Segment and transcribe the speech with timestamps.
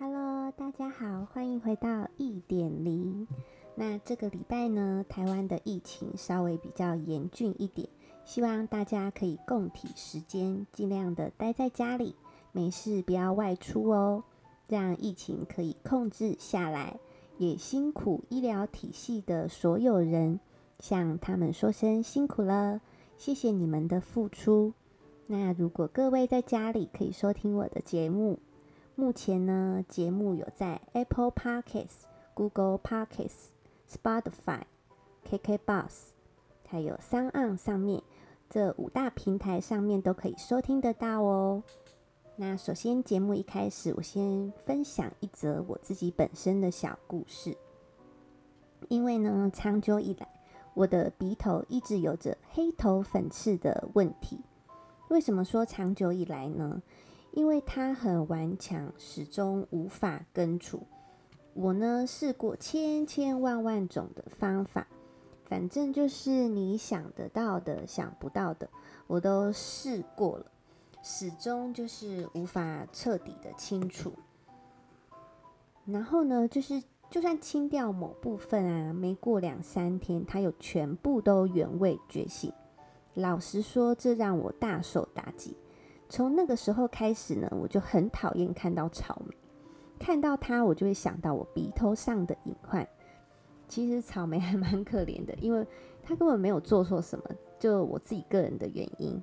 [0.00, 3.26] Hello，大家好，欢迎回到一点零。
[3.74, 7.88] 那这个礼拜呢，台湾的疫情稍微比较严峻一点，
[8.24, 12.14] 希望大家可以共体时间，尽量的待在家里，
[12.52, 14.22] 没事不要外出哦，
[14.68, 17.00] 让疫情可以控制下来。
[17.38, 20.38] 也辛苦医疗体系的所有人，
[20.78, 22.80] 向他们说声辛苦了，
[23.16, 24.72] 谢谢你们的付出。
[25.26, 28.38] 那如果各位在家里可以收听我的节目。
[29.00, 32.02] 目前呢，节目有在 Apple Podcasts、
[32.34, 33.50] Google Podcasts、
[33.88, 34.62] Spotify、
[35.24, 35.90] KKBox，
[36.66, 38.02] 还有 SoundOn 上面
[38.50, 41.62] 这五大平台上面都可以收听得到哦。
[42.34, 47.56] 那首先节目一开始，我先分享一则我自己本身的小故事。
[48.88, 50.26] 因为呢，长久以来
[50.74, 54.40] 我的鼻头一直有着黑头粉刺的问题。
[55.08, 56.82] 为什么说长久以来呢？
[57.38, 60.82] 因为它很顽强，始终无法根除。
[61.54, 64.88] 我呢，试过千千万万种的方法，
[65.44, 68.68] 反正就是你想得到的、想不到的，
[69.06, 70.46] 我都试过了，
[71.00, 74.12] 始终就是无法彻底的清除。
[75.86, 82.52] 然后呢，就是就算清掉某部分啊，没过两三天，它又全部都原味觉醒。
[83.14, 85.56] 老实说，这让我大受打击。
[86.08, 89.36] 从那个时候开始呢，我就很讨厌看到草莓，
[89.98, 92.88] 看到它我就会想到我鼻头上的隐患。
[93.68, 95.66] 其实草莓还蛮可怜的，因为
[96.02, 97.24] 它根本没有做错什么，
[97.58, 99.22] 就我自己个人的原因。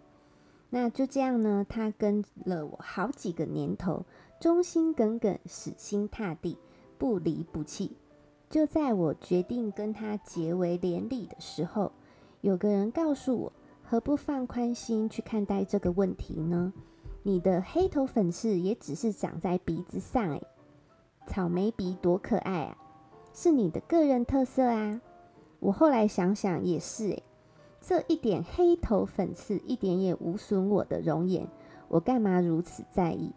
[0.69, 4.05] 那就这样呢，它跟了我好几个年头，
[4.39, 6.57] 忠心耿耿，死心塌地，
[6.99, 7.97] 不离不弃。
[8.47, 11.91] 就在我决定跟它结为连理的时候，
[12.41, 13.53] 有个人告诉我。
[13.87, 16.73] 何不放宽心去看待这个问题呢？
[17.21, 20.41] 你的黑头粉刺也只是长在鼻子上，诶，
[21.27, 22.77] 草莓鼻多可爱啊，
[23.33, 24.99] 是你的个人特色啊。
[25.59, 27.23] 我后来想想也是，诶，
[27.79, 31.47] 这一点黑头粉刺一点也无损我的容颜，
[31.87, 33.33] 我干嘛如此在意？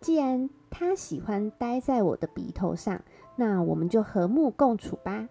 [0.00, 3.02] 既然他喜欢待在我的鼻头上，
[3.36, 5.28] 那我们就和睦共处吧。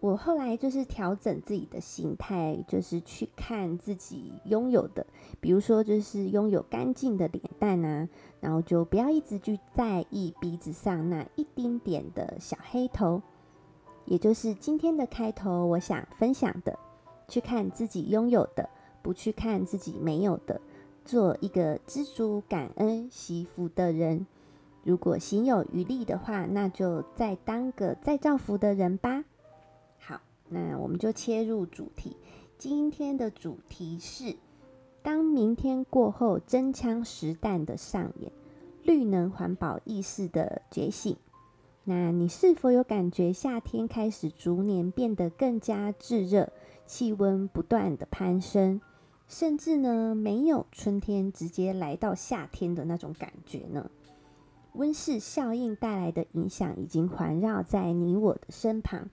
[0.00, 5.06] 我后来就是调整自己的心态，就是去看自己拥有的，
[5.40, 8.08] 比如说就是拥有干净的脸蛋啊，
[8.40, 13.20] 然后就不要一直去在意鼻子上那一丁点的小黑头，
[14.06, 16.78] 也就是今天的开头我想分享的，
[17.28, 18.70] 去看自己拥有的，
[19.02, 20.58] 不去看自己没有的，
[21.04, 24.26] 做一个知足感恩惜福的人。
[24.82, 29.24] 如果行有余力的话，那就再当个再造福的人吧。
[30.50, 32.16] 那我们就切入主题。
[32.58, 34.36] 今天的主题是：
[35.02, 38.30] 当明天过后，真枪实弹的上演，
[38.82, 41.16] 绿能环保意识的觉醒。
[41.84, 46.52] 那你是否有感觉夏天开始逐年变得更加炙热，
[46.84, 48.80] 气温不断的攀升，
[49.26, 53.90] 甚至呢，没有春天，直接来到夏天的那种感觉呢？
[54.74, 59.08] 温室效应带来的影响已经环绕在你我的身旁。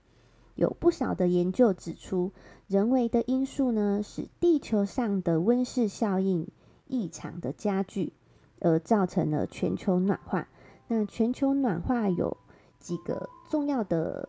[0.58, 2.32] 有不少的研究指出，
[2.66, 6.48] 人为的因素呢，使地球上的温室效应
[6.88, 8.12] 异常的加剧，
[8.58, 10.48] 而造成了全球暖化。
[10.88, 12.36] 那全球暖化有
[12.80, 14.28] 几个重要的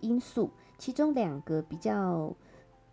[0.00, 2.36] 因素，其中两个比较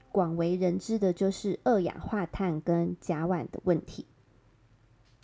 [0.09, 4.05] 广为人知的，就是二氧化碳跟甲烷的问题。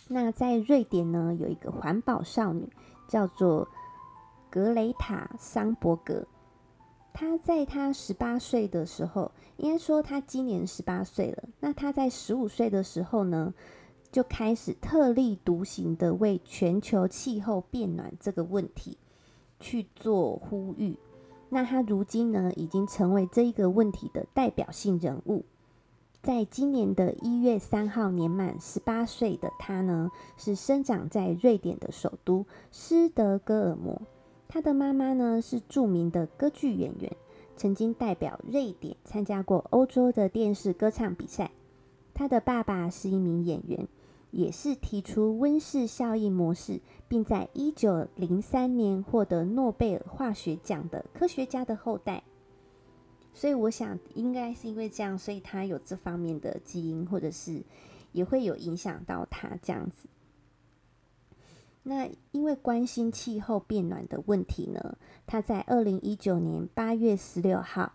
[0.08, 2.70] 那在瑞典呢，有一个环保少女，
[3.08, 3.66] 叫做
[4.50, 6.26] 格雷塔·桑伯格。
[7.12, 11.44] 他在他十八岁的时候，应该说他今年十八岁了。
[11.60, 13.52] 那他在十五岁的时候呢，
[14.10, 18.96] 就开始特立独行的为全球气候变暖这个问题
[19.58, 20.96] 去做呼吁。
[21.48, 25.44] 那他如今呢，已经成为这一个问题的代表性人物。
[26.22, 34.00] 在今年的一月三号，年满十八岁的他呢，是生长在瑞典的首都斯德哥尔摩。
[34.52, 37.16] 他的妈妈呢，是著名的歌剧演员，
[37.56, 41.52] 曾经代表瑞典参加过欧洲的电视歌唱比赛。
[42.12, 43.86] 他的爸爸是一名演员，
[44.32, 52.24] 也是提出温室效应模式，并在一九零三年获得诺贝尔化学奖的科学家的后代。
[53.32, 57.62] 所以我想，应该是因为这样，所以他有这方面的基因，或者是
[58.10, 60.08] 也会有影响到他这样子。
[61.82, 67.92] 那因为关心气候变暖的问题呢，他在二零一九年八月十六号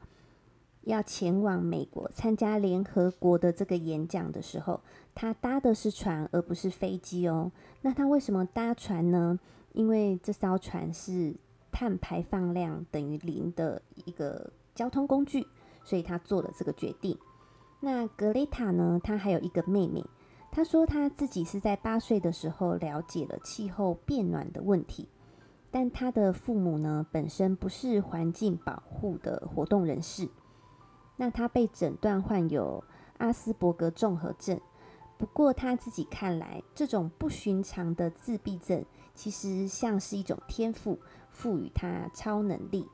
[0.81, 4.81] 要前往美国参加联合国的这个演讲的时候，
[5.13, 7.51] 他搭的是船而不是飞机哦。
[7.81, 9.39] 那他为什么搭船呢？
[9.73, 11.35] 因为这艘船是
[11.71, 15.45] 碳排放量等于零的一个交通工具，
[15.83, 17.17] 所以他做了这个决定。
[17.81, 18.99] 那格雷塔呢？
[19.03, 20.03] 她还有一个妹妹。
[20.55, 25.09] 他说他自己是在八岁的时候了解了气候变暖的问题，
[25.69, 30.29] 但他的父母呢，本身不是环境保护的活动人士。
[31.17, 32.81] 那他被诊断患有
[33.17, 34.57] 阿斯伯格综合症。
[35.17, 40.97] 不过他自己看来，这种不寻常的自闭症其实像是一种天赋，
[41.31, 42.87] 赋予他超能力。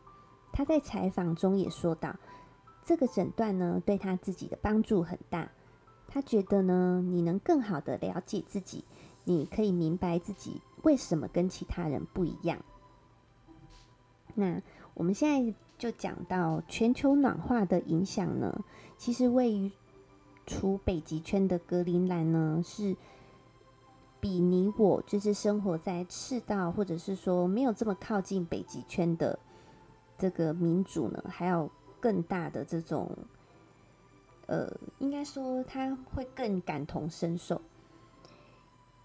[0.52, 2.16] 他在采访中也说到。
[2.84, 5.52] 这个诊断呢，对他自己的帮助很大。
[6.14, 8.84] 他觉得呢，你能更好的了解自己，
[9.24, 12.60] 你可以明白自己为什么跟其他人不一样。
[14.36, 14.62] 那
[14.94, 18.64] 我们现在就讲到全球暖化的影响呢，
[18.98, 19.72] 其实位于
[20.46, 22.96] 除北极圈的格陵兰呢，是
[24.20, 29.40] 比你我就是生活在赤道或者是说没有这么靠近北极圈的
[30.18, 31.70] 这个民族呢，还要。
[32.02, 33.16] 更大的这种，
[34.52, 34.70] 呃，
[35.00, 37.62] 应该说他会更感同身受，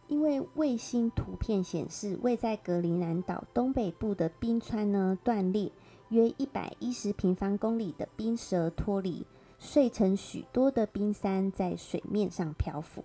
[0.08, 5.70] 因为卫星图片显示，位在格陵兰岛东北部的冰川呢断裂，
[6.08, 9.24] 约一百一十平方公里的冰舌脱离，
[9.60, 13.04] 碎成许多的冰山在水面上漂浮。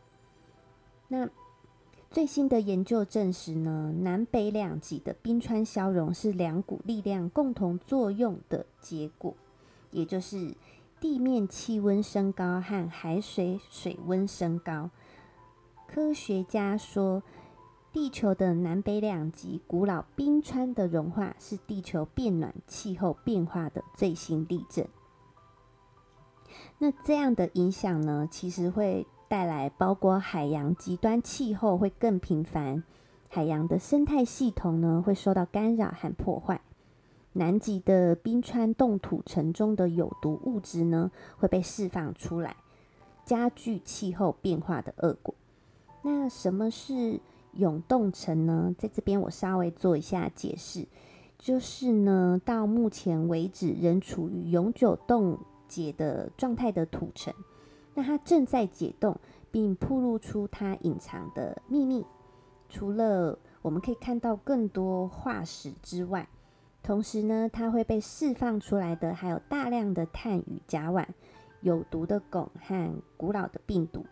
[1.09, 1.29] 那
[2.09, 9.35] 最新的研究证实呢，南北两极的冰川消融是两股力量共同作用的结果。
[9.91, 10.55] 也就是
[11.01, 14.92] 地面气温升高和海水水温升高。
[15.88, 17.24] 科学家说，
[17.92, 24.86] 地球的南北两极古老冰川的融化是地球变暖、气候变化的最新例证。
[26.77, 32.83] 那这样的影响呢，其实会带来包括海洋极端气候会更频繁，
[33.27, 36.62] 海洋的生态系统呢会受到干扰和破坏。
[37.33, 42.57] 南极的冰川冻土层中的有毒物质呢，会被释放出来，
[43.25, 45.33] 加剧气候变化的恶果。
[46.04, 47.19] 那什么是
[47.54, 48.75] 永冻层呢？
[48.78, 50.86] 在这边我稍微做一下解释，
[51.38, 55.38] 就是呢，到目前为止仍处于永久冻
[55.68, 57.33] 结的状态的土层，
[57.94, 59.18] 那它正在解冻，
[59.51, 62.06] 并暴露出它隐藏的秘密。
[62.68, 66.28] 除了我们可以看到更多化石之外，
[66.83, 71.06] 同时呢，它会被释放出来的还有大量的碳与甲烷、
[71.62, 74.06] 有毒的汞和古老的病毒。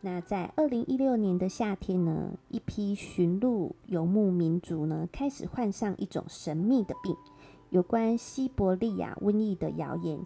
[0.00, 7.16] 那在二零一六年的夏天呢，一批驯鹿游牧民族呢开始患上一种神秘的病，
[7.70, 10.18] 有关西伯利亚瘟疫的谣言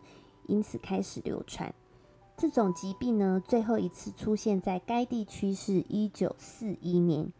[0.47, 1.75] 因此开始流传。
[2.39, 7.31] 这种疾病呢，最后一次出现在该地区是一九四一年。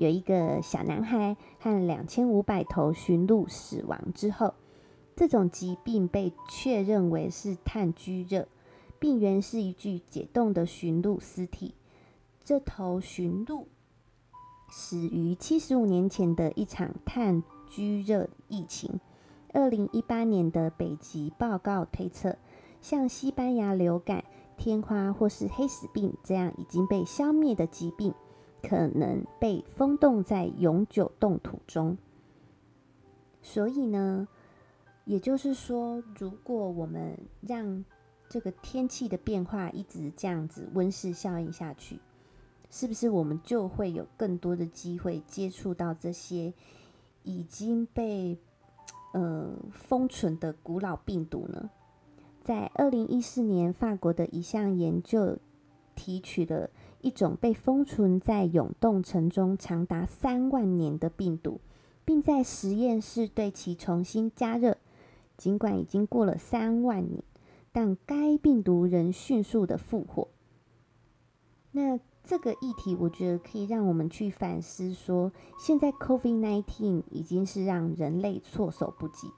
[0.00, 4.54] 有一个小男孩和两千五百头驯鹿死亡之后，
[5.14, 8.48] 这种疾病被确认为是炭疽热，
[8.98, 11.74] 病原是一具解冻的驯鹿尸体。
[12.42, 13.68] 这头驯鹿
[14.70, 19.00] 死于七十五年前的一场炭疽热疫情。
[19.52, 22.38] 二零一八年的北极报告推测，
[22.80, 24.24] 像西班牙流感、
[24.56, 28.14] 天花或是黑死病这样已经被消灭的疾病。
[28.62, 31.96] 可能被封冻在永久冻土中，
[33.42, 34.28] 所以呢，
[35.04, 37.84] 也就是说，如果我们让
[38.28, 41.98] 这个天气的变化一直这样子温室效应下去，
[42.70, 46.52] 是不是我们就会有更多的机会接触到这些
[47.22, 48.38] 已经被
[49.12, 51.70] 呃封存的古老病毒呢？
[52.40, 55.38] 在二零一四年，法国的一项研究
[55.94, 56.70] 提取了。
[57.00, 61.60] 一种被封存在永冻层中长达三万年的病毒，
[62.04, 64.76] 并在实验室对其重新加热。
[65.36, 67.22] 尽管已经过了三万年，
[67.72, 70.28] 但该病毒仍迅速的复活。
[71.72, 79.28] 那这个议题，我觉得可以让我们去反思说：现在 COVID-19 已经是让人类措手不及。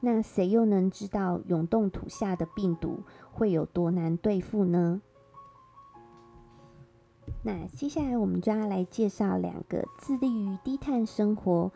[0.00, 3.00] 那谁又能知道永冻土下的病毒
[3.32, 5.00] 会有多难对付呢？
[7.42, 11.70] 那接下来我们就要来介绍两个致力于低碳生活，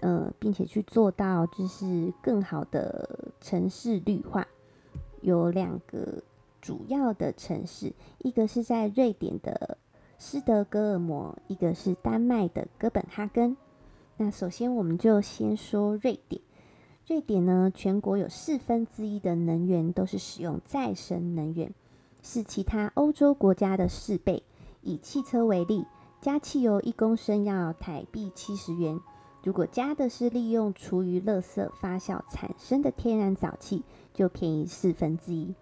[0.00, 4.46] 呃，并且去做到就是更好的城市绿化。
[5.20, 6.22] 有两个
[6.60, 9.78] 主要的城市，一个是在瑞典的
[10.18, 13.56] 斯德哥尔摩，一个是丹麦的哥本哈根。
[14.16, 16.42] 那首先我们就先说瑞典。
[17.06, 21.72] 瑞典呢，全国有四分之一的能源都是使用再生能源，
[22.22, 24.42] 是其他欧洲国家的四倍。
[24.80, 25.84] 以汽车为例，
[26.20, 28.98] 加汽油一公升要台币七十元，
[29.44, 33.82] 如果加的是利用厨余垃圾发酵产生的天然沼气，
[34.14, 35.54] 就便宜四分之一。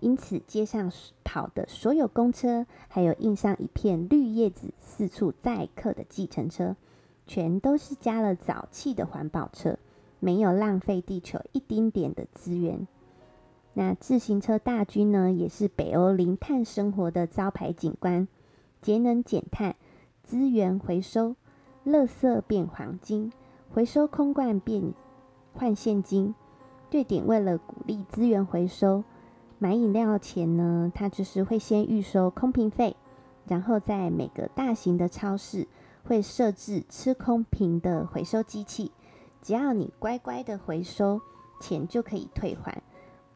[0.00, 0.92] 因此，街上
[1.24, 6.76] 跑的所有公车，还有印上一片绿叶子、四处载客的计程车，
[7.26, 9.76] 全都是加了沼气的环保车。
[10.20, 12.86] 没有浪费地球一丁点的资源。
[13.78, 18.26] 那自行车大军呢，也是北欧零碳生活的招牌景观。
[18.82, 19.76] 节能减碳，
[20.24, 21.36] 资源回收，
[21.86, 23.32] 垃圾变黄金，
[23.72, 24.92] 回收空罐变
[25.54, 26.34] 换现金。
[26.90, 29.04] 瑞典为了鼓励资源回收，
[29.60, 32.96] 买饮料前呢，它就是会先预收空瓶费，
[33.46, 35.68] 然后在每个大型的超市
[36.02, 38.90] 会设置吃空瓶的回收机器。
[39.40, 41.20] 只要你乖乖的回收，
[41.60, 42.82] 钱就可以退还。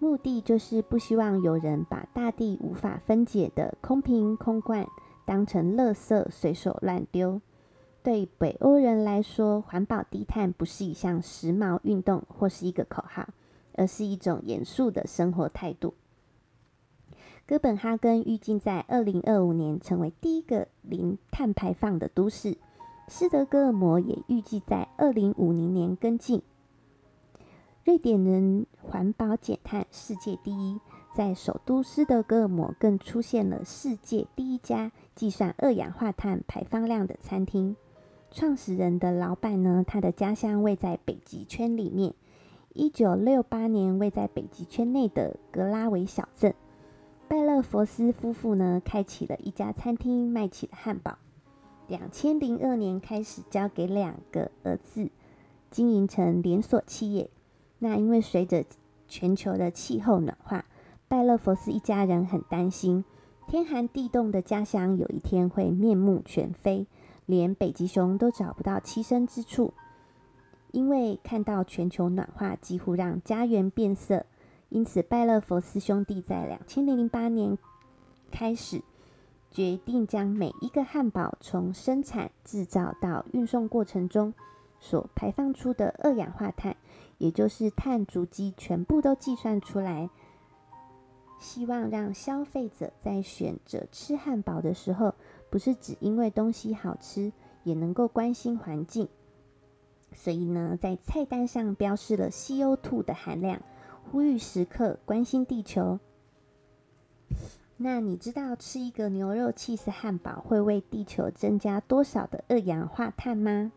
[0.02, 4.84] 目的就是不希望有人把大地无法分解的空瓶、空罐
[5.24, 7.40] 当成垃圾随手乱丢。
[8.02, 13.28] 对北欧人来说，环保低碳不是一项时髦运动或是一个口号，
[13.76, 15.94] 而是一种严肃的生活态度。
[17.46, 22.58] 哥本哈根预计在二零二五年成为第一个零碳排放的都市。
[23.06, 26.42] 斯德哥尔摩也预计在二零五零年跟进。
[27.84, 30.78] 瑞典人环保减碳世界第一，
[31.16, 37.74] 在首都斯德哥尔摩更出现了世界第一家计算二氧化碳排放量的餐厅。
[38.30, 42.14] 创始人的老板呢，他的家乡位在北极圈里面。
[42.72, 46.54] 一九六八年，位在北极圈内的格拉维小镇，
[47.26, 51.18] 拜勒佛斯夫妇呢，开启了一家餐厅，卖起了汉堡。
[51.88, 55.10] 两千零二年开始交给两个儿子
[55.68, 57.28] 经营成连锁企业。
[57.84, 58.64] 那因为随着
[59.08, 60.64] 全球的气候暖化，
[61.08, 63.04] 拜勒佛斯一家人很担心
[63.48, 66.86] 天寒地冻的家乡有一天会面目全非，
[67.26, 69.74] 连北极熊都找不到栖身之处。
[70.70, 74.26] 因为看到全球暖化几乎让家园变色，
[74.68, 77.58] 因此拜勒佛斯兄弟在两千零零八年
[78.30, 78.80] 开始。
[79.50, 84.32] 决定将每一个汉堡从生产、制造到运送过程中
[84.82, 86.76] 所排放出的二氧化碳，
[87.18, 90.10] 也就是碳足迹，全部都计算出来。
[91.38, 95.14] 希望让消费者在选择吃汉堡的时候，
[95.50, 99.08] 不是只因为东西好吃，也能够关心环境。
[100.12, 103.62] 所以呢，在菜单上标示了 CO2 的含量，
[104.10, 106.00] 呼吁食客关心地球。
[107.76, 113.72] 那你知道吃一个牛肉起司汉堡会为地球增加多少的二氧化碳吗？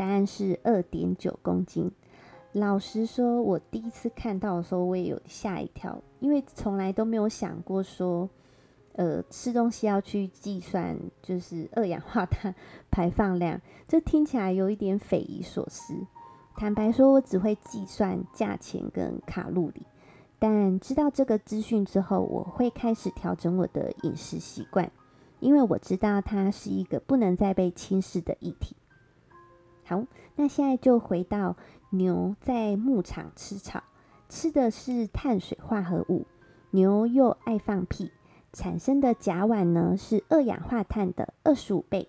[0.00, 1.92] 答案是二点九公斤。
[2.52, 8.30] 老实说，我第一次看到的时候，我也有吓一跳，因为从来都没有想过说，
[8.94, 12.54] 呃，吃东西要去计算就是二氧化碳
[12.90, 15.92] 排放量，这听起来有一点匪夷所思。
[16.56, 19.82] 坦白说，我只会计算价钱跟卡路里。
[20.38, 24.90] 但知道这个资讯之后，我会开始调整我的饮食习惯，
[25.40, 28.74] 因为我知道它是一个不能再被轻视的议题。
[29.90, 30.06] 好，
[30.36, 31.56] 那现在就回到
[31.90, 33.82] 牛在牧场吃草，
[34.28, 36.28] 吃的是碳水化合物，
[36.70, 38.12] 牛又爱放屁，
[38.52, 42.08] 产生的甲烷呢是二氧化碳的二十五倍。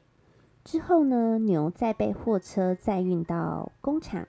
[0.64, 4.28] 之后呢，牛再被货车载运到工厂，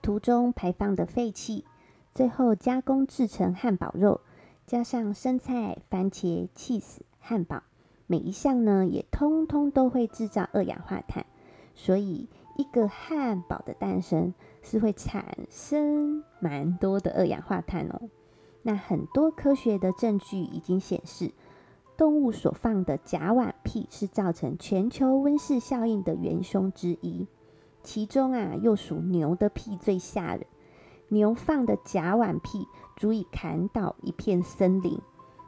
[0.00, 1.66] 途中排放的废气。
[2.14, 4.22] 最后加工制成汉堡肉，
[4.66, 7.62] 加上生菜、番茄、cheese、汉堡，
[8.06, 11.26] 每一项呢也通通都会制造二氧化碳。
[11.74, 18.08] 所以一个汉堡的诞生是会产生蛮多的二氧化碳哦。
[18.62, 21.32] 那很多科学的证据已经显示，
[21.96, 27.26] 动物所放的甲烷屁是造成全球温室效应的元凶之一，
[27.82, 30.46] 其中啊又属牛的屁最吓人。
[31.08, 34.98] 牛放的甲烷屁足以砍倒一片森林，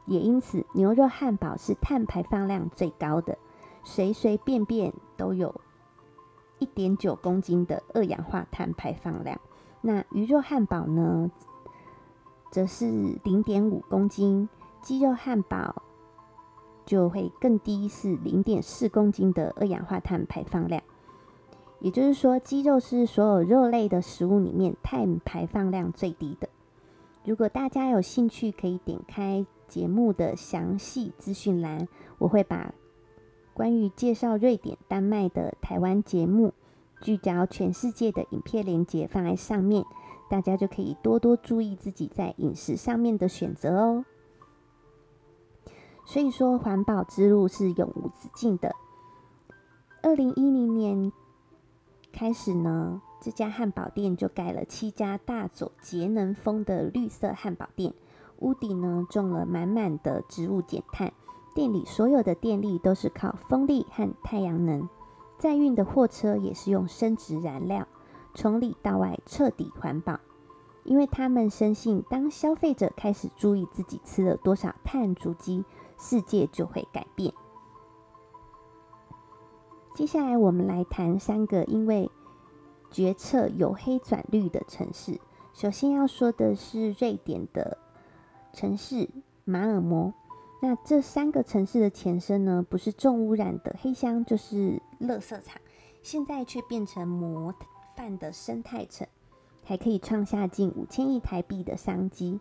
[0.07, 3.39] 也因此牛肉汉堡是碳排放量最高的，
[3.83, 5.55] 随随便便都有
[6.59, 9.41] 一点九公斤的二氧化碳排放量。
[9.81, 11.31] 那鱼肉汉堡呢，
[12.51, 12.87] 则是
[13.25, 14.49] 零点五公斤，
[14.83, 15.83] 鸡肉汉堡
[16.87, 20.83] 就会更低，是零点四公斤的二氧化碳排放量。
[21.81, 26.49] 也就是说，鸡肉是所有肉类的食物里面碳排放量最低的。
[27.25, 32.73] 如果大家有兴趣，可以点开节目的详细资讯栏，我会把
[33.55, 36.53] 关于介绍瑞典、丹麦的台湾节目
[37.01, 39.85] 聚焦全世界的影片连接放在上面，
[40.29, 44.05] 大家就可以多多注意自己在饮食上面的选择哦。
[46.05, 48.75] 所以说，环保之路是永无止境的。
[50.03, 51.13] 二零一零年
[52.13, 57.95] 开始呢，这家汉堡店就盖了七家大走节能风的绿色汉堡店，
[58.41, 61.13] 屋顶呢种了满满的植物减碳，
[61.55, 64.89] 店里所有的电力都是靠风力和太阳能，
[65.39, 67.87] 载运的货车也是用生质燃料，
[68.35, 70.19] 从里到外彻底环保。
[70.83, 75.65] 因为他们深信，当消费者开始注意自己吃了多少碳足迹，
[75.97, 77.33] 世界就会改变。
[79.95, 82.11] 接下来，我们来谈三个因为
[82.91, 85.21] 决策由黑转绿的城市。
[85.53, 87.79] 首先要说的是瑞典的
[88.53, 89.09] 城市
[89.45, 90.13] 马尔摩。
[90.67, 95.61] 那这三个城市的前身呢，不是重污染的黑箱，就是垃圾场，
[96.03, 97.55] 现在却变成模
[97.95, 99.07] 范的生态城。
[99.63, 102.41] 还可以创下近五千亿台币的商机。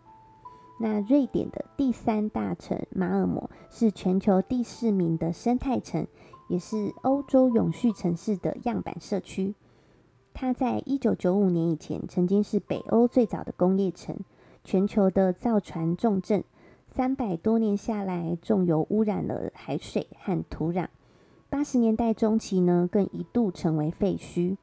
[0.80, 6.06] 那瑞典的第三大城马尔默是全球第四名的生态城，
[6.48, 9.54] 也是欧洲永续城市的样板社区。
[10.32, 14.16] 它在一九九五年以前曾经是北欧最早的工业城，
[14.64, 16.42] 全球的造船重镇。
[16.96, 20.86] 三百多年下来，重油污染了海水和土壤。
[21.50, 24.56] 八十年代中期呢，更一度成为废墟。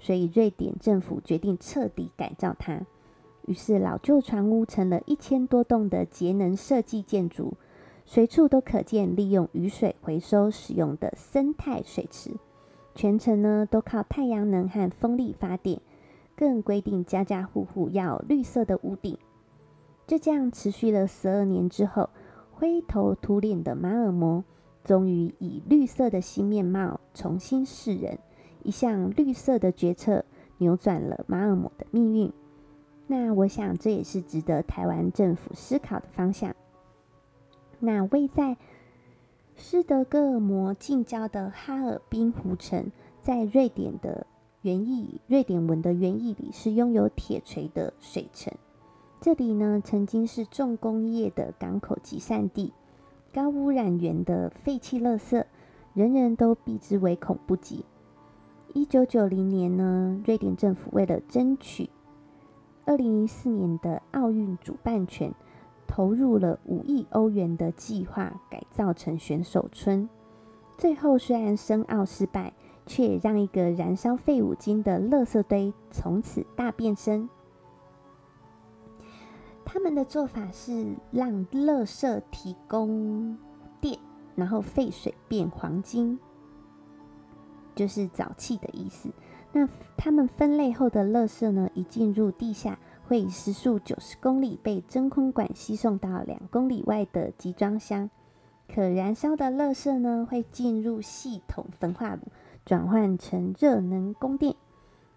[0.00, 2.84] 所以，瑞典政府决定彻底改造它。
[3.46, 7.54] 于是，老旧船屋成了一千多栋的节能设计建筑，
[8.04, 12.32] 随处都可见利用雨水回收使用的生态水池。
[12.96, 15.80] 全程呢都靠太阳能和风力发电，
[16.34, 19.16] 更规定家家户户要绿色的屋顶。
[20.06, 22.10] 就这样持续了十二年之后，
[22.52, 24.44] 灰头土脸的马尔默
[24.84, 28.18] 终于以绿色的新面貌重新示人。
[28.62, 30.24] 一项绿色的决策
[30.58, 32.32] 扭转了马尔默的命运。
[33.06, 36.54] 那我想这也是值得台湾政府思考的方向。
[37.80, 38.56] 那位在
[39.56, 42.90] 斯德哥尔摩近郊的哈尔滨湖城，
[43.20, 44.26] 在瑞典的
[44.62, 48.52] 原意，瑞典文的原意里是拥有铁锤的水城。
[49.22, 52.72] 这里呢，曾经是重工业的港口集散地，
[53.32, 55.44] 高污染源的废弃垃圾，
[55.94, 57.84] 人人都避之唯恐不及。
[58.74, 61.88] 一九九零年呢，瑞典政府为了争取
[62.84, 65.32] 二零一四年的奥运主办权，
[65.86, 70.08] 投入了五亿欧元的计划，改造成选手村。
[70.76, 72.52] 最后虽然申奥失败，
[72.86, 77.28] 却也让一个燃烧废五金的垃圾堆从此大变身。
[79.64, 83.36] 他们的做法是让垃圾提供
[83.80, 83.98] 电，
[84.34, 86.18] 然后废水变黄金。
[87.74, 89.10] 就是沼气的意思。
[89.52, 98.10] 那他们分类后的垃圾呢，一进入地下，会以时速九十公里被真空管吸送到两公里外的集装箱。
[98.72, 102.22] 可燃烧的垃圾呢，会进入系统焚化炉，
[102.64, 104.54] 转换成热能供电。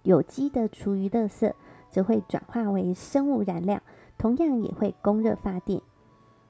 [0.03, 1.51] 有机的厨余垃圾
[1.89, 3.81] 则会转化为生物燃料，
[4.17, 5.81] 同样也会供热发电。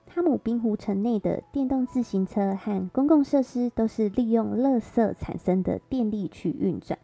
[0.08, 6.98] 哈姆滨湖城内的电动自行车和公共设施都是利用垃圾产生的电力去运转。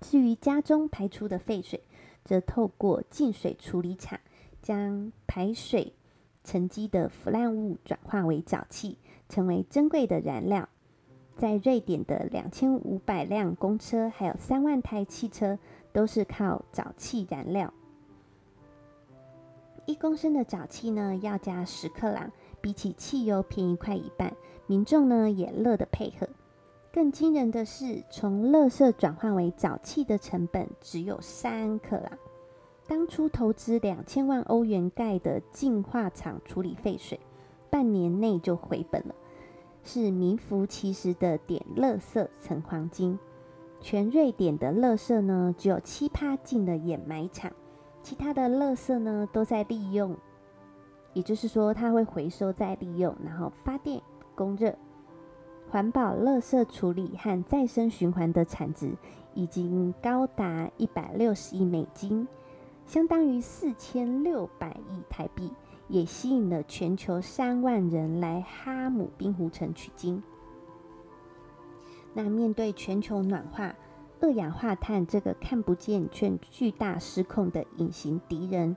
[0.00, 1.82] 至于家中排出的废水，
[2.24, 4.20] 则透过净水处理厂
[4.62, 5.94] 将排水
[6.44, 10.68] 沉积的腐烂物转化为沼气，成为珍贵的燃料。
[11.36, 15.58] 在瑞典的两千五百辆公车，还有三万台汽车，
[15.92, 17.72] 都是靠沼气燃料。
[19.86, 24.34] 一公升的沼气呢，要加十克朗，比起汽油便宜快一半。
[24.66, 26.28] 民众呢也乐得配合。
[26.92, 32.18] 更惊人的是，从垃圾转换为沼气的成本只有三克朗。
[32.88, 37.20] 当初投资两千万欧元盖的净化厂处理废水，
[37.70, 39.14] 半年内就回本了，
[39.84, 43.16] 是名副其实的点垃圾成黄金。
[43.80, 47.52] 全瑞典的垃圾呢，只有七趴进了掩埋场。
[48.06, 50.16] 其他的垃圾呢，都在利用，
[51.12, 54.00] 也就是说，它会回收再利用，然后发电
[54.32, 54.72] 供热。
[55.68, 58.92] 环保垃圾处理和再生循环的产值
[59.34, 62.28] 已经高达一百六十亿美金，
[62.86, 65.50] 相当于四千六百亿台币，
[65.88, 70.22] 也吸引了全球三万人来哈姆滨湖城取经。
[72.14, 73.74] 那面对全球暖化，
[74.20, 78.76] 二氧化碳这个看不见却巨大失控的隐形敌人，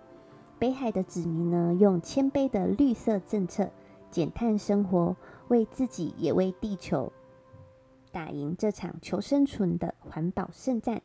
[0.60, 3.69] 北海的子民呢，用谦卑的绿色政策
[4.12, 5.15] 减碳生活，
[5.47, 7.12] 为自己也为地球
[8.12, 11.02] 打赢这场求生存的环保圣战。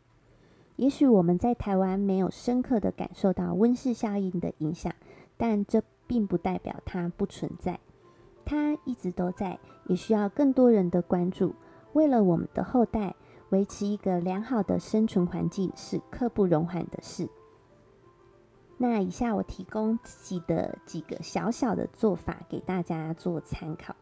[0.76, 4.92] 也许我们在台湾没有深刻的感受到温室效应的影响，
[5.36, 7.78] 但这并不代表它不存在。
[8.44, 11.54] 它一直都在，也需要更多人的关注。
[11.92, 13.14] 为了我们的后代，
[13.50, 17.28] 维持一个良好的生存环境是刻不容缓的事。
[18.76, 23.94] 那以下我提供自己的几个小小的做法给大家做参考，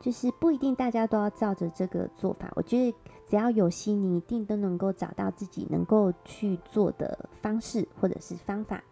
[0.00, 2.50] 就是不一定大家都要照着这个做法。
[2.56, 2.96] 我觉得
[3.28, 8.82] 只要有心，你一定都能够找到自己能够去做的方式或者是方法。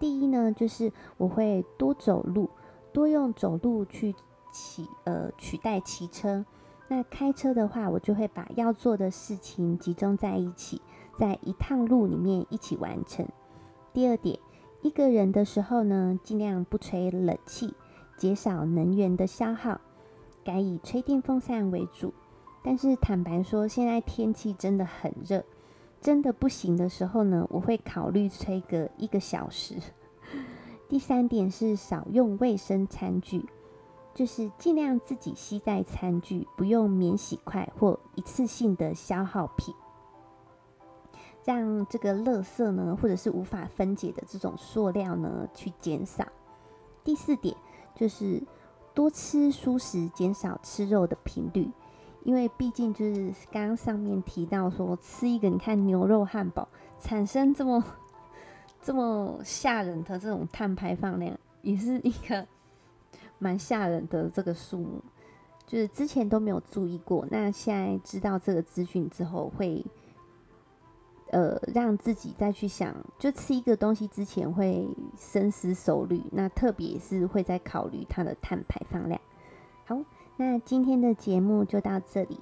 [0.00, 2.50] 第一呢，就是我会多走路，
[2.92, 4.14] 多用走路去
[4.52, 6.44] 骑，呃，取代骑车。
[6.88, 10.80] 那开车的话，我就会把要做的事情集中在一起，
[11.18, 13.28] 在一趟路里面一起完成。
[13.92, 14.38] 第二点，
[14.80, 17.74] 一个人的时候呢，尽量不吹冷气，
[18.16, 19.80] 减少能源的消耗，
[20.42, 22.14] 改以吹电风扇为主。
[22.62, 25.44] 但是坦白说，现在天气真的很热，
[26.00, 29.74] 真的不行的时候呢，我会考虑吹个一个小时。
[30.88, 33.44] 第三点是少用卫生餐具，
[34.18, 39.72] 就是尽量自己携带餐具，不用免洗筷或一次性的消耗品。
[41.44, 46.26] 让这个垃圾呢，或者是无法分解的这种塑料呢，去减少。
[47.04, 47.54] 第四点
[47.94, 48.42] 就是
[48.92, 51.70] 多吃蔬食，减少吃肉的频率，
[52.24, 56.66] 因为毕竟就是刚刚上面提到说，吃一个你看牛肉汉堡
[57.00, 57.84] 产生这么
[58.82, 62.44] 这么吓人的这种碳排放量，也是一个
[63.38, 65.02] 蛮吓人的这个数目，
[65.66, 69.84] 就是之前都没有注意过，那现在知道这个资讯之后会。
[71.30, 79.20] 呃，让自己再去想，就吃一个东西之前会深思熟虑，那特别是会在考虑它的碳排放量。
[79.84, 80.00] 好，
[80.38, 82.40] 那今天的节目就到这里，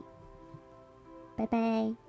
[1.34, 2.05] 拜拜。